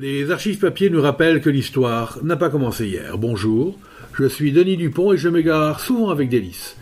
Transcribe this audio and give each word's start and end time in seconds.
Les 0.00 0.30
archives 0.30 0.60
papier 0.60 0.90
nous 0.90 1.02
rappellent 1.02 1.40
que 1.40 1.50
l'histoire 1.50 2.20
n'a 2.22 2.36
pas 2.36 2.50
commencé 2.50 2.86
hier. 2.86 3.18
Bonjour, 3.18 3.76
je 4.12 4.26
suis 4.26 4.52
Denis 4.52 4.76
Dupont 4.76 5.12
et 5.12 5.16
je 5.16 5.28
m'égare 5.28 5.80
souvent 5.80 6.10
avec 6.10 6.28
délice 6.28 6.76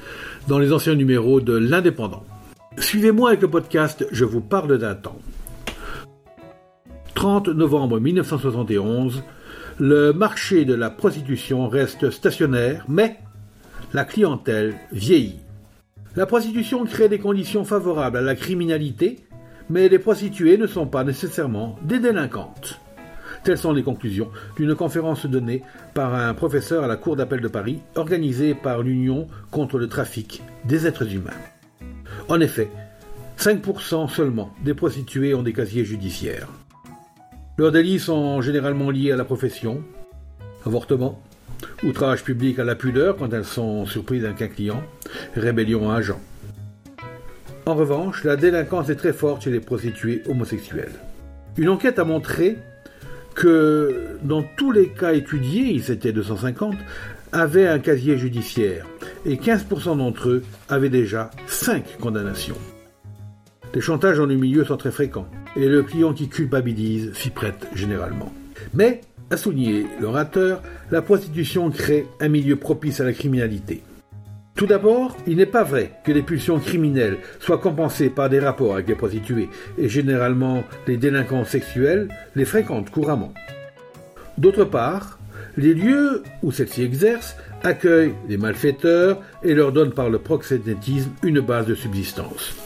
dans 0.48 0.58
les 0.58 0.70
anciens 0.70 0.94
numéros 0.94 1.40
de 1.40 1.56
l'Indépendant. 1.56 2.24
Suivez-moi 2.76 3.30
avec 3.30 3.40
le 3.40 3.48
podcast 3.48 4.06
Je 4.12 4.26
vous 4.26 4.42
parle 4.42 4.76
d'un 4.76 4.94
temps. 4.94 5.18
30 7.14 7.48
novembre 7.48 8.00
1971, 8.00 9.22
le 9.78 10.12
marché 10.12 10.66
de 10.66 10.74
la 10.74 10.90
prostitution 10.90 11.70
reste 11.70 12.10
stationnaire, 12.10 12.84
mais 12.86 13.16
la 13.94 14.04
clientèle 14.04 14.74
vieillit. 14.92 15.40
La 16.16 16.26
prostitution 16.26 16.84
crée 16.84 17.08
des 17.08 17.18
conditions 17.18 17.64
favorables 17.64 18.18
à 18.18 18.20
la 18.20 18.34
criminalité, 18.34 19.20
mais 19.70 19.88
les 19.88 19.98
prostituées 19.98 20.58
ne 20.58 20.66
sont 20.66 20.86
pas 20.86 21.02
nécessairement 21.02 21.78
des 21.82 21.98
délinquantes. 21.98 22.78
Telles 23.46 23.58
sont 23.58 23.72
les 23.72 23.84
conclusions 23.84 24.28
d'une 24.56 24.74
conférence 24.74 25.24
donnée 25.24 25.62
par 25.94 26.16
un 26.16 26.34
professeur 26.34 26.82
à 26.82 26.88
la 26.88 26.96
Cour 26.96 27.14
d'appel 27.14 27.40
de 27.40 27.46
Paris, 27.46 27.78
organisée 27.94 28.54
par 28.54 28.82
l'Union 28.82 29.28
contre 29.52 29.78
le 29.78 29.86
trafic 29.86 30.42
des 30.64 30.88
êtres 30.88 31.14
humains. 31.14 31.30
En 32.28 32.40
effet, 32.40 32.68
5% 33.38 34.08
seulement 34.08 34.52
des 34.64 34.74
prostituées 34.74 35.32
ont 35.32 35.44
des 35.44 35.52
casiers 35.52 35.84
judiciaires. 35.84 36.48
Leurs 37.56 37.70
délits 37.70 38.00
sont 38.00 38.40
généralement 38.40 38.90
liés 38.90 39.12
à 39.12 39.16
la 39.16 39.24
profession, 39.24 39.80
avortement, 40.64 41.22
outrage 41.84 42.24
public 42.24 42.58
à 42.58 42.64
la 42.64 42.74
pudeur 42.74 43.16
quand 43.16 43.32
elles 43.32 43.44
sont 43.44 43.86
surprises 43.86 44.24
avec 44.24 44.42
un 44.42 44.48
client, 44.48 44.82
rébellion 45.36 45.88
à 45.92 45.98
agent. 45.98 46.18
En 47.64 47.76
revanche, 47.76 48.24
la 48.24 48.34
délinquance 48.34 48.88
est 48.88 48.96
très 48.96 49.12
forte 49.12 49.44
chez 49.44 49.52
les 49.52 49.60
prostituées 49.60 50.24
homosexuelles. 50.28 50.98
Une 51.56 51.68
enquête 51.68 52.00
a 52.00 52.04
montré 52.04 52.58
que 53.36 54.18
dans 54.22 54.42
tous 54.42 54.72
les 54.72 54.88
cas 54.88 55.12
étudiés, 55.12 55.78
c'était 55.80 56.12
250, 56.12 56.74
avaient 57.32 57.68
un 57.68 57.78
casier 57.78 58.16
judiciaire 58.16 58.86
et 59.24 59.36
15% 59.36 59.98
d'entre 59.98 60.30
eux 60.30 60.42
avaient 60.68 60.88
déjà 60.88 61.30
5 61.46 61.98
condamnations. 62.00 62.56
Les 63.74 63.80
chantages 63.80 64.18
le 64.18 64.34
milieu 64.34 64.64
sont 64.64 64.78
très 64.78 64.90
fréquents 64.90 65.28
et 65.54 65.68
le 65.68 65.82
client 65.82 66.14
qui 66.14 66.28
culpabilise 66.28 67.12
s'y 67.12 67.30
prête 67.30 67.68
généralement. 67.74 68.32
Mais, 68.72 69.02
a 69.30 69.36
souligné 69.36 69.86
l'orateur, 70.00 70.62
la 70.90 71.02
prostitution 71.02 71.70
crée 71.70 72.06
un 72.20 72.28
milieu 72.28 72.56
propice 72.56 73.00
à 73.00 73.04
la 73.04 73.12
criminalité. 73.12 73.82
Tout 74.56 74.66
d'abord, 74.66 75.14
il 75.26 75.36
n'est 75.36 75.44
pas 75.44 75.64
vrai 75.64 75.92
que 76.02 76.12
les 76.12 76.22
pulsions 76.22 76.58
criminelles 76.58 77.18
soient 77.40 77.58
compensées 77.58 78.08
par 78.08 78.30
des 78.30 78.40
rapports 78.40 78.72
avec 78.72 78.88
les 78.88 78.94
prostituées, 78.94 79.50
et 79.76 79.90
généralement 79.90 80.64
les 80.86 80.96
délinquants 80.96 81.44
sexuels 81.44 82.08
les 82.34 82.46
fréquentent 82.46 82.88
couramment. 82.90 83.34
D'autre 84.38 84.64
part, 84.64 85.18
les 85.58 85.74
lieux 85.74 86.22
où 86.42 86.52
celles-ci 86.52 86.82
exercent 86.82 87.36
accueillent 87.64 88.14
les 88.30 88.38
malfaiteurs 88.38 89.20
et 89.42 89.52
leur 89.52 89.72
donnent 89.72 89.92
par 89.92 90.08
le 90.08 90.18
proxénétisme 90.18 91.10
une 91.22 91.40
base 91.40 91.66
de 91.66 91.74
subsistance. 91.74 92.56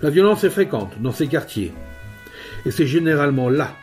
La 0.00 0.08
violence 0.08 0.44
est 0.44 0.50
fréquente 0.50 0.94
dans 1.02 1.12
ces 1.12 1.26
quartiers, 1.26 1.74
et 2.64 2.70
c'est 2.70 2.86
généralement 2.86 3.50
là 3.50 3.74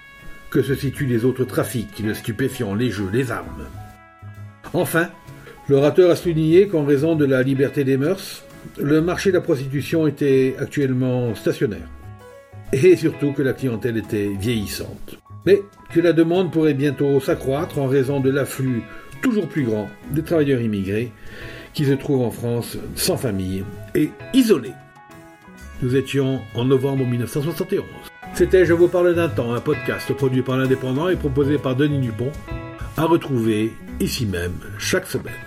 que 0.49 0.63
se 0.63 0.73
situent 0.73 1.05
les 1.05 1.25
autres 1.25 1.45
trafics, 1.45 1.99
les 1.99 2.15
stupéfiants, 2.15 2.73
les 2.73 2.89
jeux, 2.89 3.09
les 3.13 3.31
armes. 3.31 3.67
Enfin, 4.73 5.09
L'orateur 5.69 6.11
a 6.11 6.15
souligné 6.15 6.67
qu'en 6.67 6.85
raison 6.85 7.15
de 7.15 7.25
la 7.25 7.43
liberté 7.43 7.83
des 7.83 7.97
mœurs, 7.97 8.43
le 8.79 9.01
marché 9.01 9.31
de 9.31 9.35
la 9.35 9.41
prostitution 9.41 10.07
était 10.07 10.55
actuellement 10.59 11.35
stationnaire. 11.35 11.89
Et 12.71 12.95
surtout 12.95 13.33
que 13.33 13.41
la 13.41 13.51
clientèle 13.51 13.97
était 13.97 14.29
vieillissante. 14.39 15.17
Mais 15.45 15.61
que 15.93 15.99
la 15.99 16.13
demande 16.13 16.51
pourrait 16.51 16.73
bientôt 16.73 17.19
s'accroître 17.19 17.79
en 17.79 17.87
raison 17.87 18.21
de 18.21 18.29
l'afflux 18.29 18.81
toujours 19.21 19.47
plus 19.47 19.63
grand 19.63 19.89
des 20.11 20.23
travailleurs 20.23 20.61
immigrés 20.61 21.11
qui 21.73 21.85
se 21.85 21.93
trouvent 21.93 22.21
en 22.21 22.31
France 22.31 22.77
sans 22.95 23.17
famille 23.17 23.63
et 23.93 24.09
isolés. 24.33 24.73
Nous 25.81 25.95
étions 25.95 26.39
en 26.55 26.65
novembre 26.65 27.05
1971. 27.05 27.83
C'était 28.33 28.65
Je 28.65 28.73
vous 28.73 28.87
parle 28.87 29.15
d'un 29.15 29.29
temps, 29.29 29.53
un 29.53 29.59
podcast 29.59 30.13
produit 30.13 30.41
par 30.41 30.57
l'Indépendant 30.57 31.09
et 31.09 31.15
proposé 31.15 31.57
par 31.57 31.75
Denis 31.75 31.99
Dupont, 31.99 32.31
à 32.95 33.03
retrouver 33.03 33.73
ici 33.99 34.25
même 34.25 34.55
chaque 34.77 35.07
semaine. 35.07 35.46